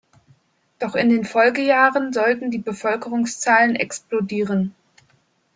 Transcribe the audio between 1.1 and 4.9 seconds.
Folgejahren sollten die Bevölkerungszahlen explodieren.